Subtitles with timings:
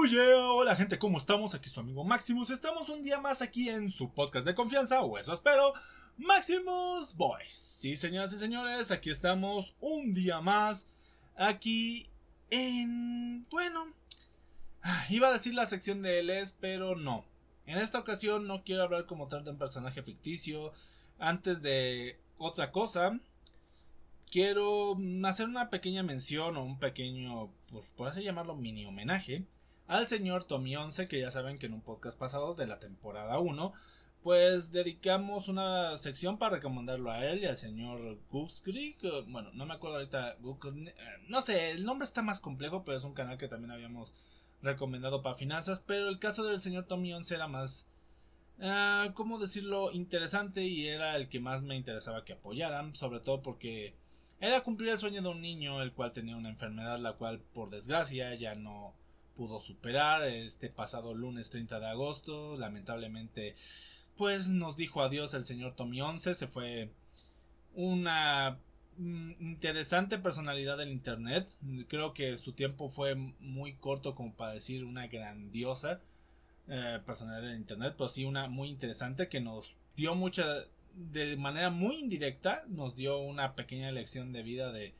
[0.00, 1.56] Hola gente, ¿cómo estamos?
[1.56, 2.50] Aquí su amigo Maximus.
[2.50, 5.74] Estamos un día más aquí en su podcast de confianza, o eso espero,
[6.16, 7.52] Maximus Boys.
[7.52, 10.86] Sí, señoras y señores, aquí estamos un día más.
[11.36, 12.08] Aquí
[12.48, 13.44] en...
[13.50, 13.86] Bueno,
[14.82, 17.24] ah, iba a decir la sección de LS, pero no.
[17.66, 20.72] En esta ocasión no quiero hablar como tal de un personaje ficticio.
[21.18, 23.18] Antes de otra cosa,
[24.30, 29.44] quiero hacer una pequeña mención o un pequeño, pues por así llamarlo, mini homenaje
[29.88, 33.38] al señor Tommy 11, que ya saben que en un podcast pasado de la temporada
[33.40, 33.72] 1,
[34.22, 38.96] pues dedicamos una sección para recomendarlo a él y al señor Gooksky.
[39.28, 40.94] Bueno, no me acuerdo ahorita, eh,
[41.28, 44.14] no sé, el nombre está más complejo, pero es un canal que también habíamos
[44.62, 47.86] recomendado para finanzas, pero el caso del señor Tommy 11 era más
[48.60, 49.92] Uh, ¿cómo decirlo?
[49.92, 53.94] Interesante y era el que más me interesaba que apoyaran, sobre todo porque
[54.40, 57.70] era cumplir el sueño de un niño el cual tenía una enfermedad la cual por
[57.70, 58.94] desgracia ya no
[59.38, 62.56] pudo superar este pasado lunes 30 de agosto.
[62.56, 63.54] Lamentablemente
[64.16, 66.90] pues nos dijo adiós el señor Tommy 11 se fue
[67.72, 68.58] una
[68.96, 71.48] mm, interesante personalidad del internet.
[71.86, 76.00] Creo que su tiempo fue muy corto como para decir una grandiosa
[76.66, 80.44] eh, personalidad de internet, pero sí una muy interesante que nos dio mucha,
[80.94, 84.94] de manera muy indirecta, nos dio una pequeña lección de vida de,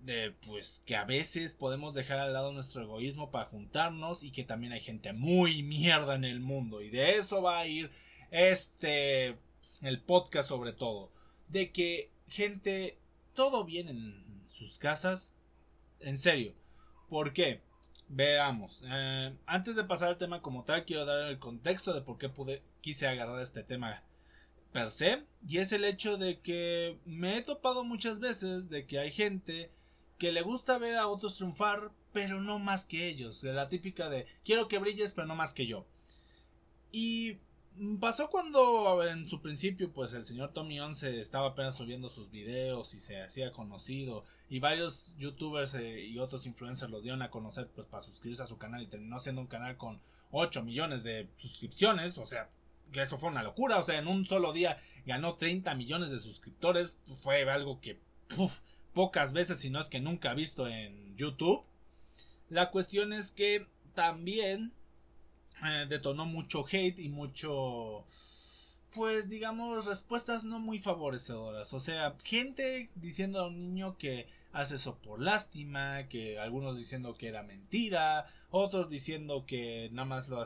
[0.00, 4.44] de pues que a veces podemos dejar al lado nuestro egoísmo para juntarnos y que
[4.44, 7.90] también hay gente muy mierda en el mundo y de eso va a ir
[8.30, 9.36] este
[9.82, 11.10] el podcast sobre todo
[11.48, 12.98] de que gente
[13.34, 15.34] todo bien en sus casas
[16.00, 16.54] en serio
[17.08, 17.62] ¿por qué?
[18.08, 18.82] Veamos.
[18.86, 22.28] Eh, antes de pasar al tema como tal, quiero dar el contexto de por qué
[22.28, 24.02] pude, quise agarrar este tema
[24.72, 25.24] per se.
[25.46, 29.70] Y es el hecho de que me he topado muchas veces de que hay gente
[30.18, 33.40] que le gusta ver a otros triunfar, pero no más que ellos.
[33.42, 35.86] De la típica de quiero que brilles, pero no más que yo.
[36.90, 37.38] Y
[38.00, 42.92] pasó cuando en su principio pues el señor Tommy 11 estaba apenas subiendo sus videos
[42.94, 47.68] y se hacía conocido y varios youtubers eh, y otros influencers lo dieron a conocer
[47.68, 50.00] pues para suscribirse a su canal y terminó siendo un canal con
[50.32, 52.48] 8 millones de suscripciones, o sea,
[52.92, 54.76] que eso fue una locura, o sea, en un solo día
[55.06, 58.00] ganó 30 millones de suscriptores, fue algo que
[58.98, 61.62] pocas veces si no es que nunca visto en YouTube.
[62.48, 63.64] La cuestión es que
[63.94, 64.72] también
[65.64, 68.04] eh, detonó mucho hate y mucho
[68.92, 74.74] pues digamos respuestas no muy favorecedoras o sea gente diciendo a un niño que hace
[74.74, 80.42] eso por lástima que algunos diciendo que era mentira otros diciendo que nada más lo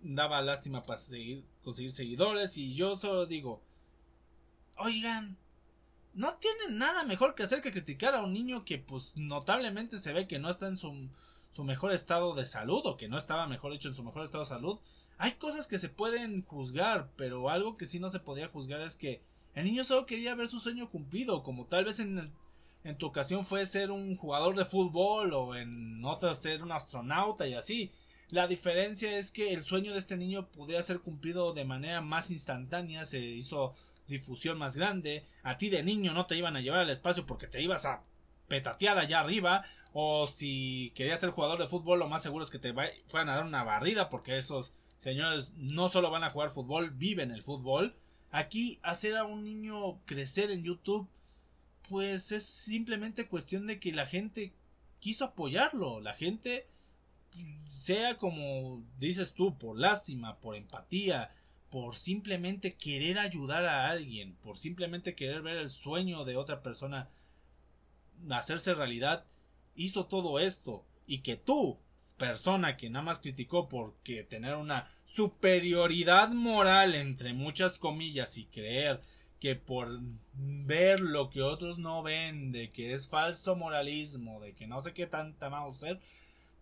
[0.00, 3.60] daba lástima para seguir, conseguir seguidores y yo solo digo
[4.78, 5.36] oigan
[6.14, 10.12] no tienen nada mejor que hacer que criticar a un niño que pues notablemente se
[10.12, 13.72] ve que no está en su mejor estado de salud o que no estaba mejor
[13.72, 14.78] dicho en su mejor estado de salud.
[15.18, 18.96] Hay cosas que se pueden juzgar, pero algo que sí no se podía juzgar es
[18.96, 19.22] que
[19.54, 22.30] el niño solo quería ver su sueño cumplido, como tal vez en,
[22.84, 27.46] en tu ocasión fue ser un jugador de fútbol o en otra ser un astronauta
[27.46, 27.90] y así.
[28.30, 32.30] La diferencia es que el sueño de este niño pudiera ser cumplido de manera más
[32.30, 33.74] instantánea, se hizo
[34.12, 35.26] difusión más grande.
[35.42, 38.02] A ti de niño no te iban a llevar al espacio porque te ibas a
[38.48, 39.64] petatear allá arriba.
[39.92, 42.72] O si querías ser jugador de fútbol, lo más seguro es que te
[43.06, 44.08] fueran a dar una barrida.
[44.10, 47.96] Porque esos señores no solo van a jugar fútbol, viven el fútbol.
[48.30, 51.08] Aquí hacer a un niño crecer en YouTube,
[51.88, 54.54] pues es simplemente cuestión de que la gente
[55.00, 56.00] quiso apoyarlo.
[56.00, 56.66] La gente,
[57.66, 61.34] sea como dices tú, por lástima, por empatía,
[61.72, 67.08] por simplemente querer ayudar a alguien, por simplemente querer ver el sueño de otra persona
[68.30, 69.24] hacerse realidad,
[69.74, 70.84] hizo todo esto.
[71.06, 71.78] Y que tú,
[72.18, 79.00] persona que nada más criticó porque tener una superioridad moral entre muchas comillas y creer
[79.40, 79.98] que por
[80.34, 84.92] ver lo que otros no ven, de que es falso moralismo, de que no sé
[84.92, 86.00] qué tanta a ser,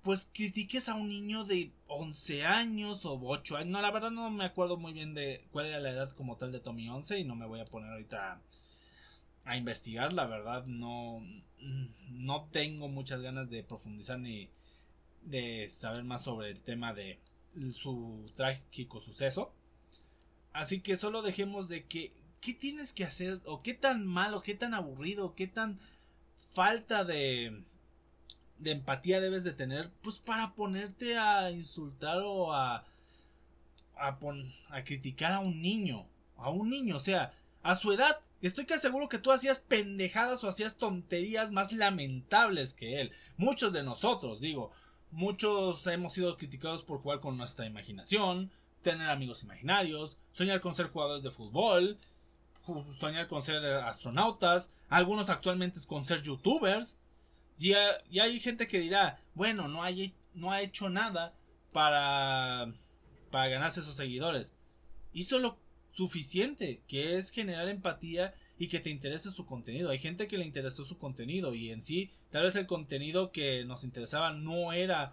[0.02, 3.70] pues critiques a un niño de 11 años o 8 años.
[3.70, 6.52] No, la verdad no me acuerdo muy bien de cuál era la edad como tal
[6.52, 8.40] de Tommy 11 y no me voy a poner ahorita
[9.44, 11.22] a investigar, la verdad no,
[12.10, 14.50] no tengo muchas ganas de profundizar ni
[15.22, 17.18] de saber más sobre el tema de
[17.72, 19.52] su trágico suceso.
[20.52, 24.54] Así que solo dejemos de que qué tienes que hacer o qué tan malo, qué
[24.54, 25.78] tan aburrido, qué tan
[26.52, 27.62] falta de
[28.60, 32.84] de empatía debes de tener pues para ponerte a insultar o a
[33.96, 34.18] a,
[34.70, 38.80] a criticar a un niño, a un niño, o sea, a su edad Estoy casi
[38.80, 43.12] seguro que tú hacías pendejadas o hacías tonterías más lamentables que él.
[43.36, 44.72] Muchos de nosotros, digo.
[45.10, 50.86] muchos hemos sido criticados por jugar con nuestra imaginación, tener amigos imaginarios, soñar con ser
[50.86, 51.98] jugadores de fútbol,
[52.98, 56.96] soñar con ser astronautas, algunos actualmente con ser youtubers.
[57.60, 61.34] Y, hay gente que dirá, bueno, no, hay, no ha hecho nada
[61.72, 62.72] para,
[63.30, 64.54] para ganarse sus seguidores.
[65.12, 65.58] Hizo lo
[65.92, 69.90] suficiente, que es generar empatía y que te interese su contenido.
[69.90, 73.64] Hay gente que le interesó su contenido y en sí, tal vez el contenido que
[73.66, 75.12] nos interesaba no era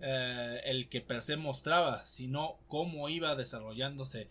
[0.00, 4.28] eh, el que per se mostraba, sino cómo iba desarrollándose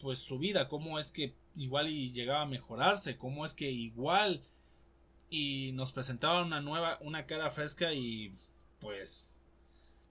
[0.00, 4.42] pues su vida, cómo es que igual llegaba a mejorarse, cómo es que igual
[5.34, 8.32] y nos presentaba una nueva, una cara fresca y
[8.78, 9.40] pues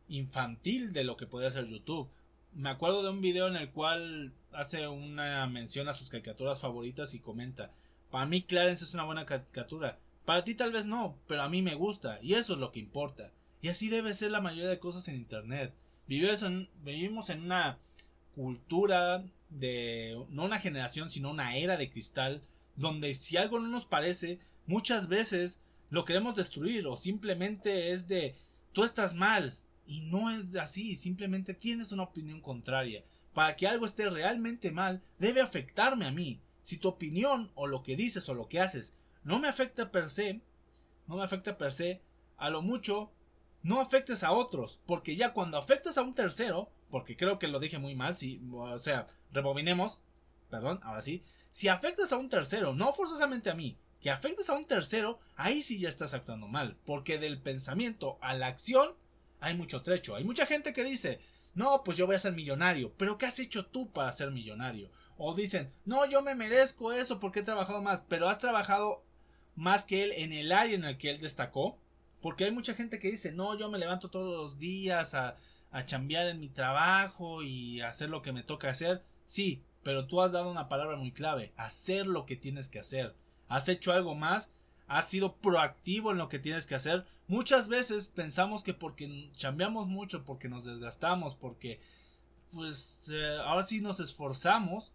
[0.10, 2.10] infantil de lo que podía ser YouTube.
[2.52, 7.14] Me acuerdo de un video en el cual hace una mención a sus caricaturas favoritas
[7.14, 7.72] y comenta,
[8.12, 11.62] para mí Clarence es una buena caricatura, para ti tal vez no, pero a mí
[11.62, 13.32] me gusta y eso es lo que importa.
[13.62, 15.74] Y así debe ser la mayoría de cosas en Internet.
[16.06, 17.78] Vivimos en, vivimos en una
[18.36, 22.42] cultura de no una generación, sino una era de cristal,
[22.76, 25.60] donde si algo no nos parece, muchas veces
[25.90, 28.36] lo queremos destruir o simplemente es de
[28.72, 33.04] tú estás mal y no es así, simplemente tienes una opinión contraria.
[33.34, 36.40] Para que algo esté realmente mal, debe afectarme a mí.
[36.62, 38.94] Si tu opinión o lo que dices o lo que haces
[39.24, 40.42] no me afecta per se,
[41.08, 42.02] no me afecta per se,
[42.38, 43.12] a lo mucho
[43.62, 47.60] no afectes a otros, porque ya cuando afectas a un tercero, porque creo que lo
[47.60, 50.02] dije muy mal, si, o sea, rebobinemos,
[50.54, 54.54] perdón, ahora sí, si afectas a un tercero, no forzosamente a mí, que afectes a
[54.54, 58.94] un tercero, ahí sí ya estás actuando mal, porque del pensamiento a la acción
[59.40, 61.20] hay mucho trecho, hay mucha gente que dice,
[61.56, 64.92] no, pues yo voy a ser millonario, pero ¿qué has hecho tú para ser millonario?
[65.18, 69.04] O dicen, no, yo me merezco eso porque he trabajado más, pero has trabajado
[69.56, 71.80] más que él en el área en el que él destacó,
[72.22, 75.36] porque hay mucha gente que dice, no, yo me levanto todos los días a,
[75.72, 79.04] a chambear en mi trabajo y hacer lo que me toca hacer.
[79.26, 83.16] Sí, pero tú has dado una palabra muy clave, hacer lo que tienes que hacer.
[83.48, 84.50] Has hecho algo más,
[84.88, 87.06] has sido proactivo en lo que tienes que hacer.
[87.28, 91.80] Muchas veces pensamos que porque chambeamos mucho, porque nos desgastamos, porque
[92.52, 94.92] pues eh, ahora sí nos esforzamos,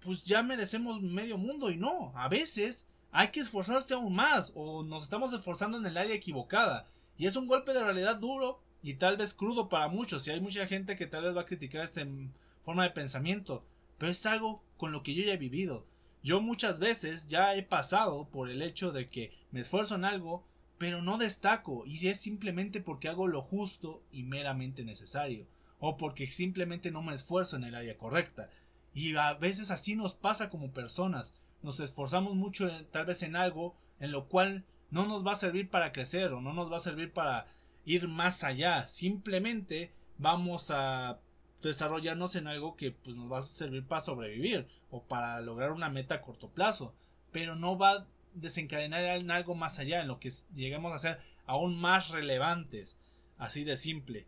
[0.00, 4.82] pues ya merecemos medio mundo y no, a veces hay que esforzarse aún más o
[4.82, 6.86] nos estamos esforzando en el área equivocada.
[7.16, 10.26] Y es un golpe de realidad duro y tal vez crudo para muchos.
[10.26, 12.06] Y hay mucha gente que tal vez va a criticar esta
[12.62, 13.64] forma de pensamiento.
[13.98, 15.86] Pero es algo con lo que yo ya he vivido.
[16.22, 20.44] Yo muchas veces ya he pasado por el hecho de que me esfuerzo en algo,
[20.78, 21.84] pero no destaco.
[21.86, 25.46] Y si es simplemente porque hago lo justo y meramente necesario.
[25.78, 28.50] O porque simplemente no me esfuerzo en el área correcta.
[28.94, 31.34] Y a veces así nos pasa como personas
[31.66, 35.68] nos esforzamos mucho tal vez en algo en lo cual no nos va a servir
[35.68, 37.48] para crecer o no nos va a servir para
[37.84, 38.86] ir más allá.
[38.86, 41.18] Simplemente vamos a
[41.62, 45.88] desarrollarnos en algo que pues, nos va a servir para sobrevivir o para lograr una
[45.88, 46.94] meta a corto plazo.
[47.32, 51.18] Pero no va a desencadenar en algo más allá, en lo que lleguemos a ser
[51.46, 52.98] aún más relevantes.
[53.38, 54.26] Así de simple.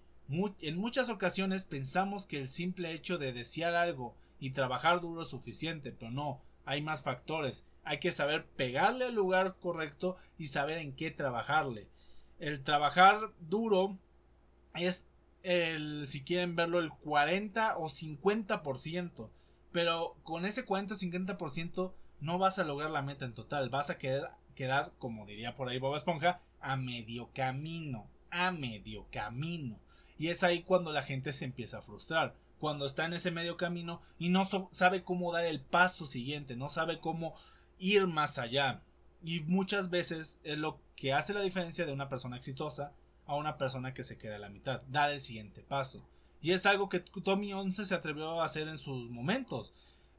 [0.61, 5.29] en muchas ocasiones pensamos que el simple hecho de desear algo y trabajar duro es
[5.29, 7.65] suficiente, pero no hay más factores.
[7.85, 11.89] Hay que saber pegarle al lugar correcto y saber en qué trabajarle.
[12.39, 13.97] El trabajar duro
[14.75, 15.08] es
[15.43, 19.31] el, si quieren verlo, el 40 o 50%.
[19.73, 23.69] Pero con ese 40 o 50% no vas a lograr la meta en total.
[23.69, 28.07] Vas a quedar, quedar, como diría por ahí Bob Esponja, a medio camino.
[28.31, 29.79] A medio camino.
[30.19, 33.57] Y es ahí cuando la gente se empieza a frustrar cuando está en ese medio
[33.57, 37.35] camino y no sabe cómo dar el paso siguiente, no sabe cómo
[37.79, 38.83] ir más allá.
[39.23, 42.93] Y muchas veces es lo que hace la diferencia de una persona exitosa
[43.29, 46.03] a una persona que se queda a la mitad, dar el siguiente paso.
[46.41, 49.73] Y es algo que Tommy 11 se atrevió a hacer en sus momentos.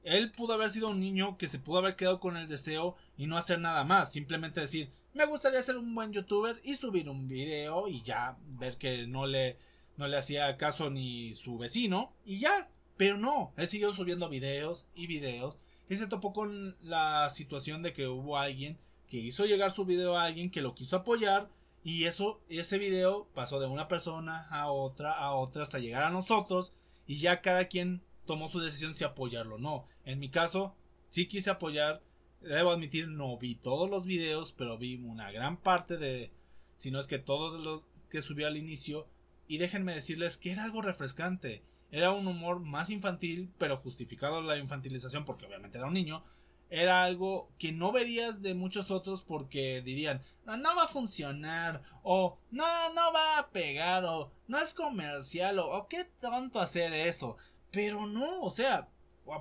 [0.03, 3.25] Él pudo haber sido un niño que se pudo haber quedado con el deseo y
[3.25, 7.27] no hacer nada más, simplemente decir, me gustaría ser un buen youtuber y subir un
[7.27, 9.57] video y ya ver que no le
[9.97, 12.69] no le hacía caso ni su vecino y ya.
[12.95, 17.91] Pero no, él siguió subiendo videos y videos y se topó con la situación de
[17.91, 18.77] que hubo alguien
[19.09, 21.49] que hizo llegar su video a alguien que lo quiso apoyar
[21.83, 26.09] y eso ese video pasó de una persona a otra a otra hasta llegar a
[26.09, 26.73] nosotros
[27.07, 29.87] y ya cada quien tomó su decisión si apoyarlo o no.
[30.05, 30.75] En mi caso
[31.09, 32.03] sí quise apoyar,
[32.41, 36.31] debo admitir no vi todos los videos, pero vi una gran parte de
[36.77, 39.07] si no es que todo lo que subió al inicio
[39.47, 41.63] y déjenme decirles que era algo refrescante.
[41.91, 46.23] Era un humor más infantil, pero justificado la infantilización porque obviamente era un niño.
[46.69, 52.37] Era algo que no verías de muchos otros porque dirían, no, va a funcionar, o
[52.51, 57.37] no, no va a pegar, o no es comercial, o, o qué tonto hacer eso.
[57.71, 58.87] Pero no, o sea,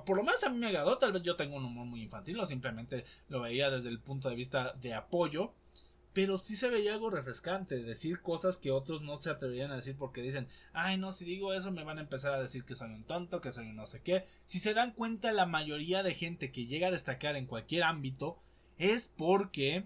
[0.05, 2.39] por lo menos a mí me agradó, tal vez yo tengo un humor muy infantil
[2.39, 5.53] o simplemente lo veía desde el punto de vista de apoyo,
[6.19, 9.95] pero sí se veía algo refrescante, decir cosas que otros no se atreverían a decir
[9.97, 12.91] porque dicen, ay no, si digo eso me van a empezar a decir que soy
[12.91, 14.25] un tonto, que soy un no sé qué.
[14.45, 18.37] Si se dan cuenta la mayoría de gente que llega a destacar en cualquier ámbito
[18.77, 19.85] es porque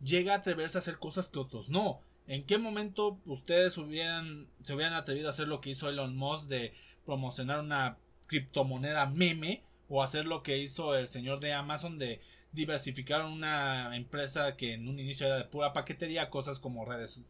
[0.00, 2.02] llega a atreverse a hacer cosas que otros no.
[2.28, 6.46] ¿En qué momento ustedes hubieran, se hubieran atrevido a hacer lo que hizo Elon Musk
[6.46, 6.72] de
[7.04, 7.98] promocionar una
[8.28, 12.20] criptomoneda meme o hacer lo que hizo el señor de Amazon de
[12.52, 17.22] diversificar una empresa que en un inicio era de pura paquetería, cosas como redes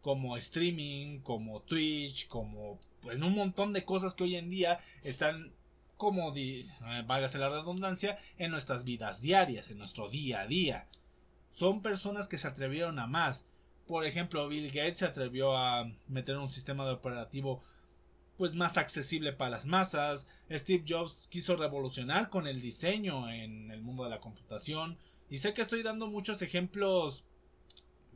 [0.00, 5.52] como streaming, como Twitch, como pues, un montón de cosas que hoy en día están
[5.96, 10.86] como di, eh, la redundancia en nuestras vidas diarias, en nuestro día a día.
[11.52, 13.44] Son personas que se atrevieron a más.
[13.86, 17.62] Por ejemplo, Bill Gates se atrevió a meter un sistema de operativo
[18.38, 20.26] pues más accesible para las masas.
[20.50, 24.96] Steve Jobs quiso revolucionar con el diseño en el mundo de la computación.
[25.28, 27.24] Y sé que estoy dando muchos ejemplos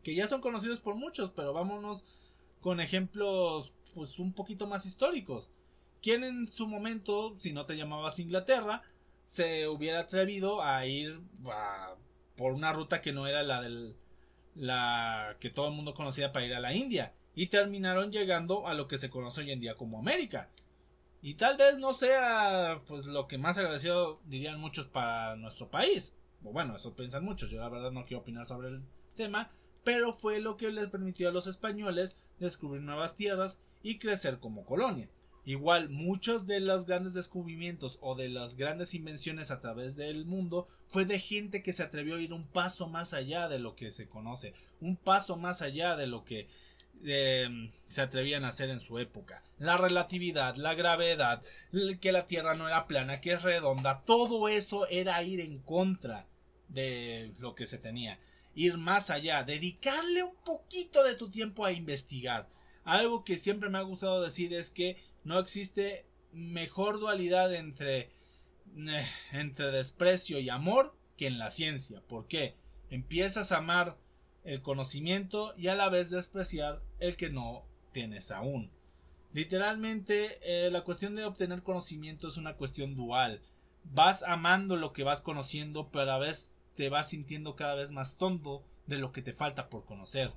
[0.02, 2.04] que ya son conocidos por muchos, pero vámonos
[2.60, 5.50] con ejemplos pues un poquito más históricos.
[6.00, 8.82] ¿Quién en su momento, si no te llamabas Inglaterra,
[9.24, 11.20] se hubiera atrevido a ir
[12.36, 13.96] por una ruta que no era la del
[14.54, 17.12] la que todo el mundo conocía para ir a la India?
[17.34, 20.48] Y terminaron llegando a lo que se conoce hoy en día como América.
[21.22, 26.14] Y tal vez no sea pues lo que más agradecido dirían muchos para nuestro país.
[26.44, 27.50] O bueno, eso piensan muchos.
[27.50, 28.82] Yo la verdad no quiero opinar sobre el
[29.14, 29.50] tema,
[29.84, 34.64] pero fue lo que les permitió a los españoles descubrir nuevas tierras y crecer como
[34.64, 35.08] colonia.
[35.44, 40.68] Igual muchos de los grandes descubrimientos o de las grandes invenciones a través del mundo
[40.86, 43.90] fue de gente que se atrevió a ir un paso más allá de lo que
[43.90, 46.46] se conoce, un paso más allá de lo que
[47.04, 49.42] Em, se atrevían a hacer en su época.
[49.58, 51.42] La relatividad, la gravedad,
[52.00, 56.26] que la Tierra no era plana, que es redonda, todo eso era ir en contra
[56.68, 58.20] de lo que se tenía.
[58.54, 62.48] Ir más allá, dedicarle un poquito de tu tiempo a investigar.
[62.84, 68.10] Algo que siempre me ha gustado decir es que no existe mejor dualidad entre,
[68.76, 72.00] eh, entre desprecio y amor que en la ciencia.
[72.06, 72.56] ¿Por qué?
[72.90, 73.96] Empiezas a amar
[74.44, 78.70] el conocimiento y a la vez despreciar el que no tienes aún.
[79.32, 83.40] Literalmente, eh, la cuestión de obtener conocimiento es una cuestión dual.
[83.84, 87.92] Vas amando lo que vas conociendo, pero a la vez te vas sintiendo cada vez
[87.92, 90.32] más tonto de lo que te falta por conocer.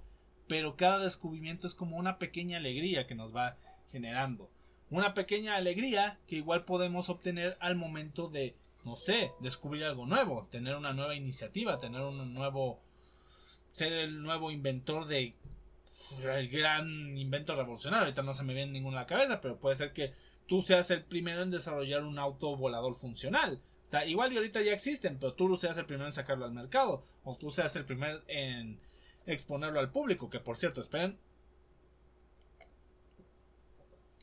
[0.47, 3.57] Pero cada descubrimiento es como una pequeña alegría que nos va
[3.91, 4.49] generando.
[4.89, 10.47] Una pequeña alegría que igual podemos obtener al momento de, no sé, descubrir algo nuevo,
[10.51, 12.79] tener una nueva iniciativa, tener un nuevo
[13.75, 15.35] ser el nuevo inventor de
[16.23, 18.05] el gran invento revolucionario.
[18.05, 20.13] Ahorita no se me viene ninguna la cabeza, pero puede ser que
[20.47, 23.61] tú seas el primero en desarrollar un auto volador funcional.
[24.07, 27.03] igual y ahorita ya existen, pero tú seas el primero en sacarlo al mercado.
[27.23, 28.79] O tú seas el primero en
[29.25, 30.29] exponerlo al público.
[30.29, 31.19] Que por cierto, esperen.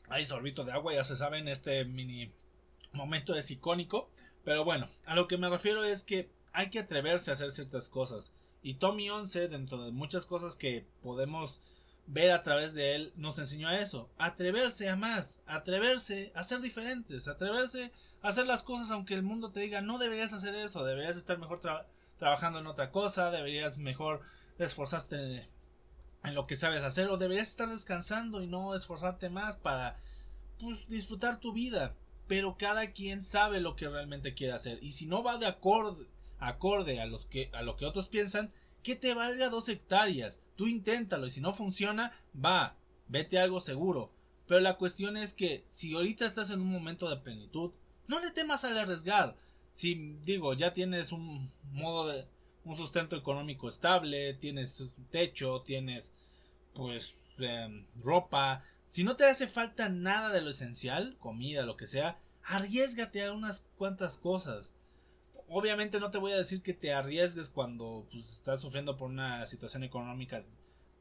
[0.09, 2.31] Hay sorbito de agua, ya se saben, este mini
[2.91, 4.09] momento es icónico.
[4.43, 7.89] Pero bueno, a lo que me refiero es que hay que atreverse a hacer ciertas
[7.89, 8.33] cosas.
[8.63, 11.59] Y Tommy 11, dentro de muchas cosas que podemos
[12.07, 14.09] ver a través de él, nos enseñó a eso.
[14.17, 17.91] Atreverse a más, atreverse a ser diferentes, atreverse
[18.21, 21.37] a hacer las cosas aunque el mundo te diga no deberías hacer eso, deberías estar
[21.37, 21.59] mejor
[22.17, 24.21] trabajando en otra cosa, deberías mejor
[24.57, 25.49] esforzarte
[26.23, 29.97] en lo que sabes hacer o deberías estar descansando y no esforzarte más para
[30.59, 31.95] pues, disfrutar tu vida.
[32.27, 36.07] Pero cada quien sabe lo que realmente quiere hacer y si no va de acorde
[36.47, 40.39] acorde a, que, a lo que otros piensan, que te valga dos hectáreas.
[40.55, 44.11] Tú inténtalo y si no funciona, va, vete algo seguro.
[44.47, 47.71] Pero la cuestión es que si ahorita estás en un momento de plenitud,
[48.07, 49.37] no le temas al arriesgar.
[49.73, 52.27] Si digo, ya tienes un modo de
[52.65, 56.13] un sustento económico estable, tienes techo, tienes
[56.73, 61.87] pues em, ropa, si no te hace falta nada de lo esencial, comida, lo que
[61.87, 64.75] sea, arriesgate a unas cuantas cosas
[65.47, 69.45] obviamente no te voy a decir que te arriesgues cuando pues, estás sufriendo por una
[69.45, 70.43] situación económica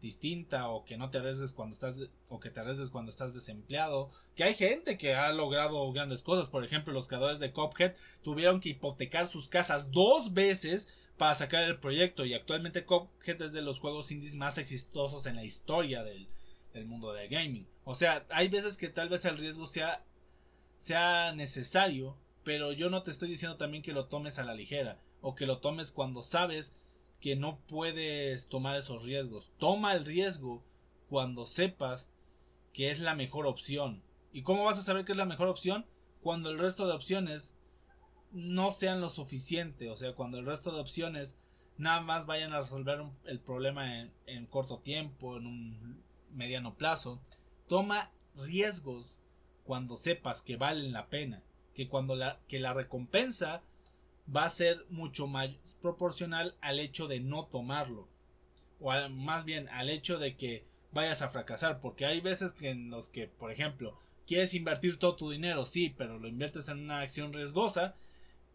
[0.03, 1.97] distinta o que no te arriesgues cuando estás
[2.29, 4.11] o que te arriesgues cuando estás desempleado.
[4.35, 6.49] Que hay gente que ha logrado grandes cosas.
[6.49, 11.63] Por ejemplo los creadores de Cophead tuvieron que hipotecar sus casas dos veces para sacar
[11.63, 12.27] el proyecto.
[12.27, 16.29] Y actualmente Cophead es de los juegos indies más exitosos en la historia del,
[16.75, 17.67] del mundo del gaming.
[17.85, 20.05] O sea hay veces que tal vez el riesgo sea
[20.77, 25.01] sea necesario pero yo no te estoy diciendo también que lo tomes a la ligera
[25.21, 26.75] o que lo tomes cuando sabes
[27.21, 29.51] que no puedes tomar esos riesgos.
[29.59, 30.65] Toma el riesgo
[31.09, 32.11] cuando sepas
[32.73, 34.03] que es la mejor opción.
[34.33, 35.87] ¿Y cómo vas a saber que es la mejor opción?
[36.23, 37.55] Cuando el resto de opciones
[38.33, 41.37] no sean lo suficiente, o sea, cuando el resto de opciones
[41.77, 47.21] nada más vayan a resolver el problema en, en corto tiempo, en un mediano plazo.
[47.69, 49.15] Toma riesgos
[49.65, 51.43] cuando sepas que valen la pena,
[51.75, 53.63] que cuando la, que la recompensa
[54.35, 55.51] va a ser mucho más
[55.81, 58.09] proporcional al hecho de no tomarlo.
[58.81, 61.81] O más bien al hecho de que vayas a fracasar.
[61.81, 65.95] Porque hay veces que en los que, por ejemplo, quieres invertir todo tu dinero, sí,
[65.97, 67.95] pero lo inviertes en una acción riesgosa.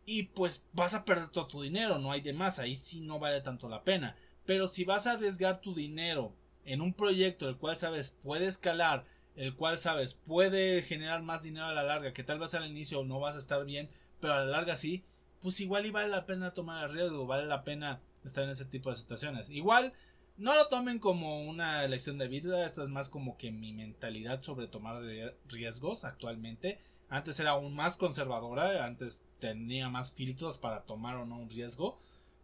[0.06, 3.20] Y pues vas a perder todo tu dinero, no hay de más, ahí sí no
[3.20, 4.16] vale tanto la pena.
[4.46, 6.34] Pero si vas a arriesgar tu dinero
[6.64, 9.06] en un proyecto el cual sabes puede escalar,
[9.38, 13.04] el cual sabes puede generar más dinero a la larga, que tal vez al inicio
[13.04, 13.90] no vas a estar bien,
[14.20, 15.06] pero a la larga sí,
[15.42, 18.66] pues igual y vale la pena tomar el riesgo, vale la pena estar en ese
[18.66, 19.50] tipo de situaciones.
[19.52, 19.94] Igual,
[20.38, 24.42] no lo tomen como una elección de vida, esta es más como que mi mentalidad
[24.42, 25.02] sobre tomar
[25.48, 26.80] riesgos actualmente.
[27.10, 32.00] Antes era aún más conservadora, antes tenía más filtros para tomar o no un riesgo,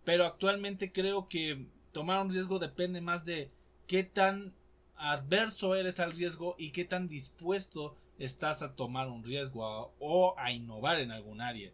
[0.06, 3.50] pero actualmente creo que tomar un riesgo depende más de
[3.88, 4.54] qué tan
[4.96, 10.52] adverso eres al riesgo y qué tan dispuesto estás a tomar un riesgo o a
[10.52, 11.72] innovar en algún área.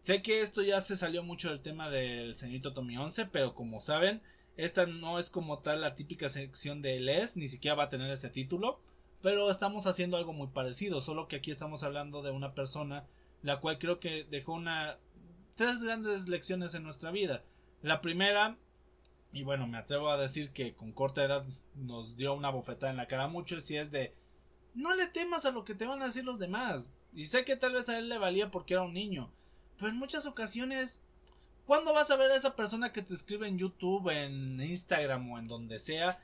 [0.00, 3.80] Sé que esto ya se salió mucho del tema del señorito Tommy 11, pero como
[3.80, 4.22] saben,
[4.56, 8.10] esta no es como tal la típica sección de LES, ni siquiera va a tener
[8.10, 8.80] este título,
[9.22, 13.06] pero estamos haciendo algo muy parecido, solo que aquí estamos hablando de una persona
[13.42, 14.98] la cual creo que dejó una
[15.54, 17.42] tres grandes lecciones en nuestra vida.
[17.82, 18.56] La primera,
[19.32, 21.44] y bueno, me atrevo a decir que con corta edad
[21.76, 24.14] nos dio una bofetada en la cara mucho, si es de
[24.74, 26.88] no le temas a lo que te van a decir los demás.
[27.12, 29.32] Y sé que tal vez a él le valía porque era un niño,
[29.76, 31.00] pero en muchas ocasiones,
[31.64, 35.38] ¿cuándo vas a ver a esa persona que te escribe en YouTube, en Instagram o
[35.38, 36.20] en donde sea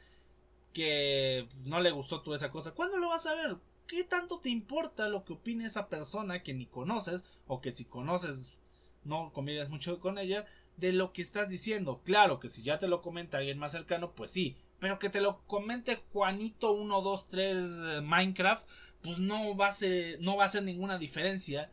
[0.72, 2.72] que no le gustó tú esa cosa?
[2.72, 3.56] ¿Cuándo lo vas a ver?
[3.86, 7.84] ¿Qué tanto te importa lo que opine esa persona que ni conoces o que si
[7.84, 8.58] conoces
[9.04, 10.46] no convives mucho con ella
[10.76, 12.00] de lo que estás diciendo?
[12.04, 15.20] Claro que si ya te lo comenta alguien más cercano, pues sí, pero que te
[15.20, 18.66] lo comente Juanito 123 Minecraft,
[19.02, 21.70] pues no va a ser no va a hacer ninguna diferencia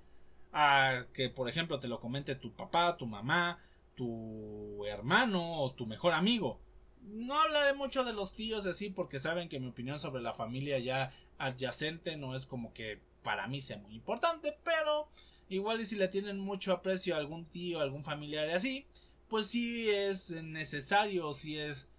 [0.53, 3.59] a que, por ejemplo, te lo comente tu papá, tu mamá,
[3.95, 6.59] tu hermano o tu mejor amigo.
[7.01, 10.77] No hablaré mucho de los tíos así porque saben que mi opinión sobre la familia
[10.79, 15.07] ya adyacente no es como que para mí sea muy importante, pero
[15.49, 18.85] igual y si le tienen mucho aprecio a algún tío, algún familiar así,
[19.29, 21.89] pues sí es necesario, sí es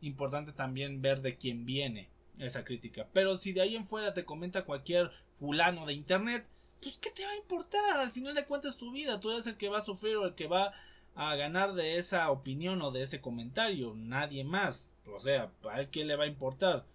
[0.00, 2.08] importante también ver de quién viene
[2.38, 3.08] esa crítica.
[3.12, 6.46] Pero si de ahí en fuera te comenta cualquier fulano de internet,
[6.80, 7.98] pues ¿qué te va a importar?
[7.98, 10.34] Al final de cuentas tu vida, tú eres el que va a sufrir o el
[10.34, 10.72] que va
[11.14, 14.86] a ganar de esa opinión o de ese comentario, nadie más.
[15.06, 16.86] O sea, ¿a él qué le va a importar?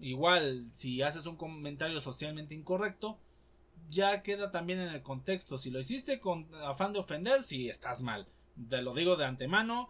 [0.00, 3.18] Igual, si haces un comentario socialmente incorrecto,
[3.90, 5.58] ya queda también en el contexto.
[5.58, 8.26] Si lo hiciste con afán de ofender, sí estás mal.
[8.68, 9.88] Te lo digo de antemano.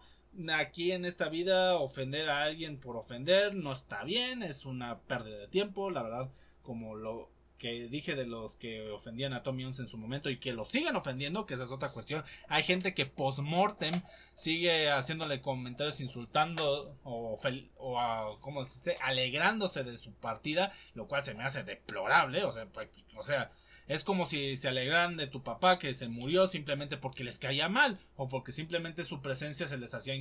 [0.53, 5.37] Aquí en esta vida, ofender a alguien por ofender no está bien, es una pérdida
[5.37, 6.29] de tiempo, la verdad,
[6.61, 10.39] como lo que dije de los que ofendían a Tommy Jones en su momento y
[10.39, 12.23] que lo siguen ofendiendo, que esa es otra cuestión.
[12.47, 13.93] Hay gente que post-mortem
[14.35, 17.39] sigue haciéndole comentarios insultando o,
[17.77, 19.01] o ¿cómo se dice?
[19.01, 23.51] alegrándose de su partida, lo cual se me hace deplorable, o sea, pues, o sea,
[23.87, 27.69] es como si se alegran de tu papá que se murió simplemente porque les caía
[27.69, 30.15] mal o porque simplemente su presencia se les hacía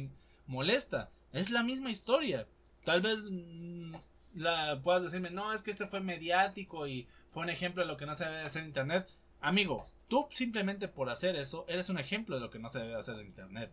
[0.47, 1.11] molesta.
[1.33, 2.47] Es la misma historia.
[2.85, 3.93] Tal vez mm,
[4.35, 7.97] la, puedas decirme, no, es que este fue mediático y fue un ejemplo de lo
[7.97, 9.09] que no se debe hacer en Internet.
[9.41, 12.97] Amigo, tú simplemente por hacer eso eres un ejemplo de lo que no se debe
[12.97, 13.71] hacer en Internet.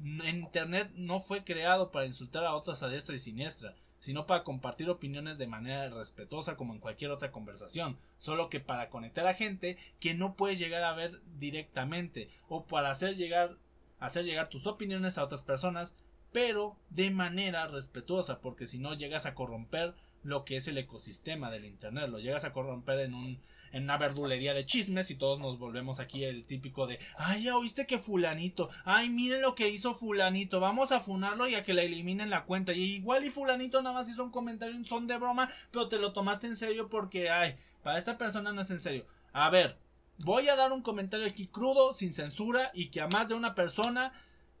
[0.00, 4.90] Internet no fue creado para insultar a otros a diestra y siniestra, sino para compartir
[4.90, 9.78] opiniones de manera respetuosa como en cualquier otra conversación, solo que para conectar a gente
[9.98, 13.56] que no puedes llegar a ver directamente o para hacer llegar
[13.98, 15.94] hacer llegar tus opiniones a otras personas,
[16.32, 21.50] pero de manera respetuosa, porque si no llegas a corromper lo que es el ecosistema
[21.50, 23.38] del internet, lo llegas a corromper en un
[23.74, 27.56] en una verdulería de chismes y todos nos volvemos aquí el típico de, ay, ya
[27.56, 31.74] oíste que fulanito, ay, miren lo que hizo fulanito, vamos a funarlo y a que
[31.74, 32.72] le eliminen la cuenta.
[32.72, 36.12] Y igual y fulanito nada más hizo un comentario, son de broma, pero te lo
[36.12, 39.06] tomaste en serio porque, ay, para esta persona no es en serio.
[39.32, 39.76] A ver,
[40.18, 43.56] voy a dar un comentario aquí crudo, sin censura y que a más de una
[43.56, 44.12] persona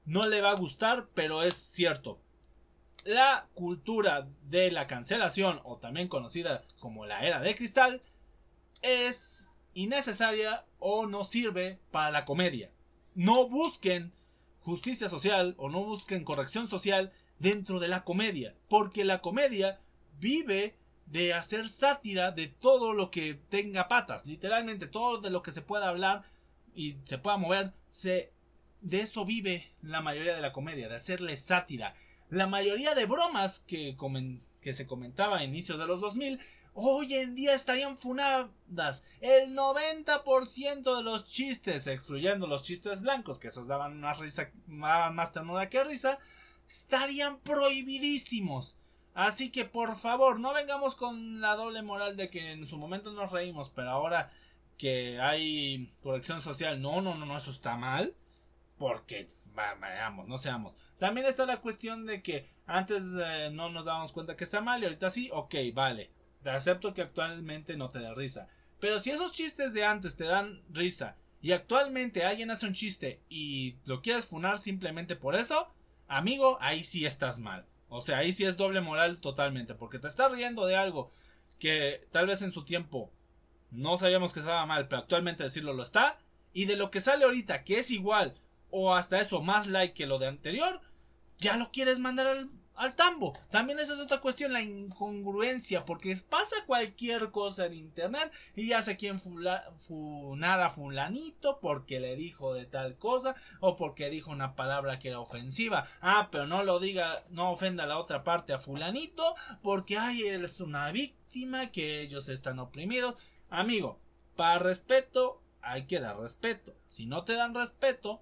[0.06, 2.18] no le va a gustar, pero es cierto.
[3.04, 8.02] La cultura de la cancelación, o también conocida como la era de cristal,
[8.82, 12.70] es innecesaria o no sirve para la comedia.
[13.14, 14.12] No busquen
[14.60, 19.78] justicia social o no busquen corrección social dentro de la comedia, porque la comedia
[20.18, 20.74] vive
[21.06, 25.60] de hacer sátira de todo lo que tenga patas, literalmente todo de lo que se
[25.60, 26.24] pueda hablar
[26.74, 28.32] y se pueda mover, se
[28.80, 31.94] de eso vive la mayoría de la comedia, de hacerle sátira.
[32.30, 33.96] La mayoría de bromas que,
[34.60, 36.40] que se comentaba a inicios de los 2000
[36.74, 39.02] hoy en día estarían funadas.
[39.20, 45.32] El 90% de los chistes, excluyendo los chistes blancos, que esos daban más risa, más
[45.32, 46.18] ternura que risa,
[46.68, 48.76] estarían prohibidísimos.
[49.14, 53.12] Así que por favor, no vengamos con la doble moral de que en su momento
[53.12, 54.32] nos reímos, pero ahora
[54.76, 58.14] que hay corrección social, no, no, no, no, eso está mal.
[58.76, 60.74] Porque, vamos, no seamos.
[60.98, 64.80] También está la cuestión de que antes eh, no nos dábamos cuenta que está mal
[64.80, 66.10] y ahorita sí, ok, vale.
[66.42, 68.48] Te acepto que actualmente no te da risa.
[68.80, 73.20] Pero si esos chistes de antes te dan risa y actualmente alguien hace un chiste
[73.28, 75.72] y lo quieres funar simplemente por eso,
[76.06, 77.66] amigo, ahí sí estás mal.
[77.88, 81.12] O sea, ahí sí es doble moral totalmente, porque te estás riendo de algo
[81.58, 83.12] que tal vez en su tiempo
[83.70, 86.18] no sabíamos que estaba mal, pero actualmente decirlo lo está,
[86.52, 88.34] y de lo que sale ahorita, que es igual,
[88.76, 90.80] o hasta eso más like que lo de anterior,
[91.38, 93.32] ya lo quieres mandar al tambo.
[93.52, 98.82] También esa es otra cuestión, la incongruencia, porque pasa cualquier cosa en internet y ya
[98.82, 104.56] sé quién funar a fulanito porque le dijo de tal cosa o porque dijo una
[104.56, 105.86] palabra que era ofensiva.
[106.00, 110.22] Ah, pero no lo diga, no ofenda a la otra parte a fulanito porque ay,
[110.22, 113.14] él es una víctima, que ellos están oprimidos.
[113.50, 114.00] Amigo,
[114.34, 116.74] para respeto hay que dar respeto.
[116.90, 118.20] Si no te dan respeto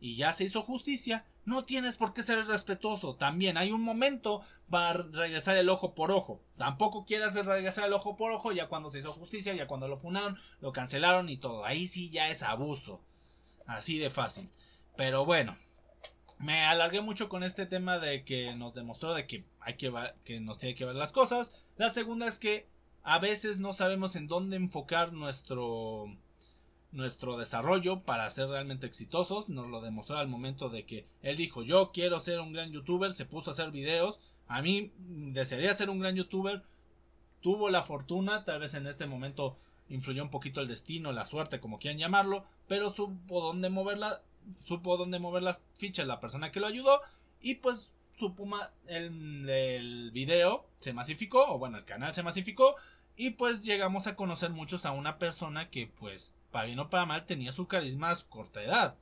[0.00, 3.16] y ya se hizo justicia, no tienes por qué ser respetuoso.
[3.16, 6.40] También hay un momento para regresar el ojo por ojo.
[6.56, 9.96] Tampoco quieras regresar el ojo por ojo ya cuando se hizo justicia, ya cuando lo
[9.96, 11.64] funaron, lo cancelaron y todo.
[11.64, 13.00] Ahí sí ya es abuso.
[13.66, 14.48] Así de fácil.
[14.96, 15.56] Pero bueno,
[16.38, 19.92] me alargué mucho con este tema de que nos demostró de que hay que,
[20.24, 21.52] que nos tiene que ver las cosas.
[21.76, 22.66] La segunda es que
[23.02, 26.06] a veces no sabemos en dónde enfocar nuestro
[26.92, 29.48] nuestro desarrollo para ser realmente exitosos.
[29.48, 33.12] Nos lo demostró al momento de que él dijo yo quiero ser un gran youtuber,
[33.12, 34.20] se puso a hacer videos.
[34.46, 36.62] A mí desearía ser un gran youtuber.
[37.40, 39.56] Tuvo la fortuna, tal vez en este momento
[39.88, 44.22] influyó un poquito el destino, la suerte, como quieran llamarlo, pero supo dónde moverla,
[44.64, 47.00] supo dónde mover las fichas la persona que lo ayudó
[47.40, 52.76] y pues su puma el, el video se masificó, o bueno, el canal se masificó
[53.16, 57.06] y pues llegamos a conocer muchos a una persona que pues para bien o para
[57.06, 58.96] mal, tenía su carisma a su corta edad.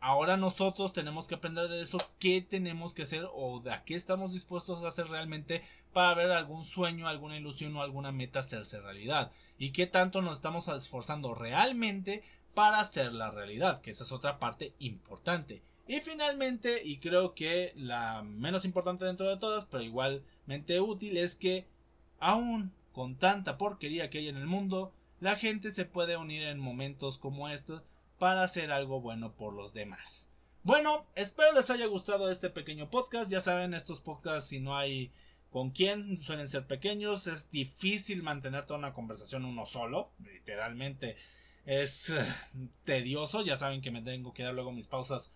[0.00, 3.96] Ahora nosotros tenemos que aprender de eso, qué tenemos que hacer o de a qué
[3.96, 5.62] estamos dispuestos a hacer realmente
[5.92, 9.32] para ver algún sueño, alguna ilusión o alguna meta hacerse realidad.
[9.58, 12.22] Y qué tanto nos estamos esforzando realmente
[12.54, 15.62] para hacer la realidad, que esa es otra parte importante.
[15.88, 21.34] Y finalmente, y creo que la menos importante dentro de todas, pero igualmente útil, es
[21.34, 21.66] que
[22.20, 26.58] aún con tanta porquería que hay en el mundo, la gente se puede unir en
[26.58, 27.82] momentos como estos
[28.18, 30.28] para hacer algo bueno por los demás.
[30.62, 33.30] Bueno, espero les haya gustado este pequeño podcast.
[33.30, 35.12] Ya saben, estos podcasts si no hay
[35.50, 41.16] con quién suelen ser pequeños, es difícil mantener toda una conversación uno solo, literalmente
[41.64, 42.24] es eh,
[42.84, 45.30] tedioso, ya saben que me tengo que dar luego mis pausas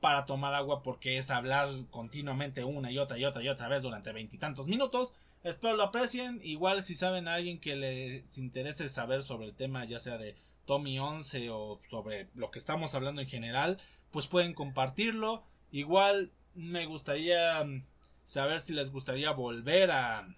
[0.00, 3.82] para tomar agua porque es hablar continuamente una y otra y otra y otra vez
[3.82, 5.12] durante veintitantos minutos.
[5.42, 6.40] Espero lo aprecien.
[6.42, 10.36] Igual si saben a alguien que les interese saber sobre el tema, ya sea de
[10.66, 13.78] Tommy 11 o sobre lo que estamos hablando en general,
[14.10, 15.42] pues pueden compartirlo.
[15.72, 17.84] Igual me gustaría mm,
[18.24, 20.28] saber si les gustaría volver a...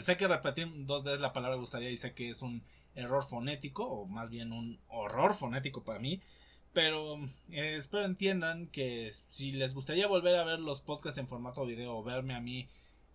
[0.00, 2.62] Sé que repetir dos veces la palabra gustaría y sé que es un
[2.94, 6.20] error fonético o más bien un horror fonético para mí.
[6.74, 7.18] Pero
[7.50, 11.96] eh, espero entiendan que si les gustaría volver a ver los podcasts en formato video
[11.96, 12.68] o verme a mí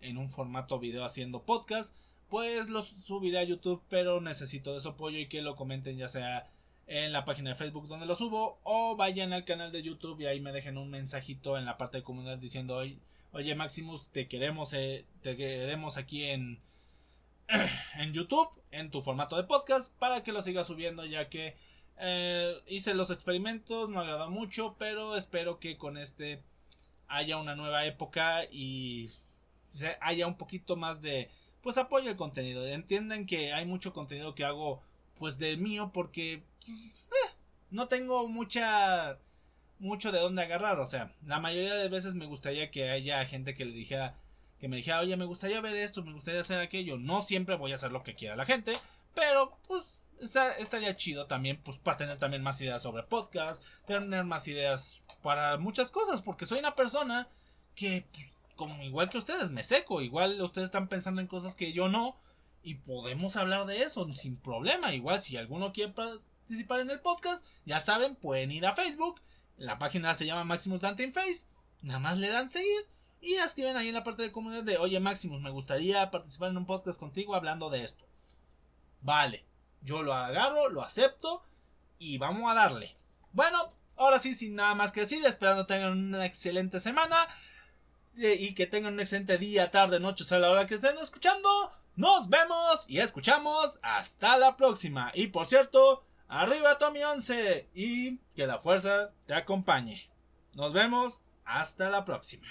[0.06, 1.96] en un formato video haciendo podcast,
[2.30, 6.08] pues los subiré a YouTube, pero necesito de su apoyo y que lo comenten ya
[6.08, 6.50] sea
[6.88, 10.28] en la página de Facebook donde lo subo o vayan al canal de YouTube y
[10.28, 12.82] ahí me dejen un mensajito en la parte de comunidad diciendo
[13.32, 16.60] oye Maximus te queremos eh, te queremos aquí en
[17.98, 21.56] en YouTube en tu formato de podcast para que lo siga subiendo ya que
[21.98, 26.44] eh, hice los experimentos no agrada mucho pero espero que con este
[27.08, 29.10] haya una nueva época y
[30.01, 31.29] haya un poquito más de
[31.61, 32.65] pues apoyo el contenido.
[32.67, 34.81] Entiendan que hay mucho contenido que hago
[35.17, 37.35] pues de mío porque pues, eh,
[37.71, 39.17] no tengo mucha
[39.79, 43.55] mucho de dónde agarrar, o sea, la mayoría de veces me gustaría que haya gente
[43.55, 44.15] que le dijera
[44.59, 47.73] que me dijera, "Oye, me gustaría ver esto, me gustaría hacer aquello." No siempre voy
[47.73, 48.73] a hacer lo que quiera la gente,
[49.13, 49.83] pero pues
[50.59, 55.57] estaría chido también, pues, para tener también más ideas sobre podcast, tener más ideas para
[55.57, 57.27] muchas cosas, porque soy una persona
[57.75, 61.74] que, pues, como igual que ustedes, me seco, igual ustedes están pensando en cosas que
[61.74, 62.18] yo no,
[62.63, 64.94] y podemos hablar de eso sin problema.
[64.94, 69.22] Igual, si alguno quiere participar en el podcast, ya saben, pueden ir a Facebook,
[69.58, 71.46] la página se llama Maximus Dante in Face,
[71.82, 72.88] nada más le dan seguir.
[73.22, 76.58] Y escriben ahí en la parte de comunidad de, oye Maximus, me gustaría participar en
[76.58, 78.06] un podcast contigo hablando de esto.
[79.02, 79.46] Vale,
[79.82, 81.44] yo lo agarro, lo acepto
[81.98, 82.96] y vamos a darle.
[83.32, 87.15] Bueno, ahora sí, sin nada más que decir, esperando tengan una excelente semana
[88.17, 91.49] y que tengan un excelente día, tarde, noche, a la hora que estén escuchando.
[91.95, 95.12] Nos vemos y escuchamos hasta la próxima.
[95.13, 100.10] Y por cierto, arriba Tommy 11 y que la fuerza te acompañe.
[100.54, 102.47] Nos vemos hasta la próxima.